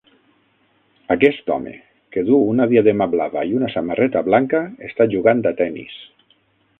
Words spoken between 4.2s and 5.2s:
blanca, està